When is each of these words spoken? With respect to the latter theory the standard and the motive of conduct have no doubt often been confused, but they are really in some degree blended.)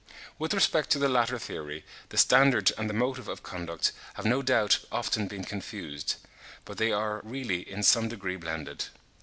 With 0.39 0.55
respect 0.55 0.89
to 0.89 0.97
the 0.97 1.07
latter 1.07 1.37
theory 1.37 1.85
the 2.09 2.17
standard 2.17 2.71
and 2.75 2.89
the 2.89 2.93
motive 2.95 3.27
of 3.27 3.43
conduct 3.43 3.91
have 4.15 4.25
no 4.25 4.41
doubt 4.41 4.79
often 4.91 5.27
been 5.27 5.43
confused, 5.43 6.15
but 6.65 6.79
they 6.79 6.91
are 6.91 7.21
really 7.23 7.61
in 7.71 7.83
some 7.83 8.09
degree 8.09 8.35
blended.) 8.37 8.85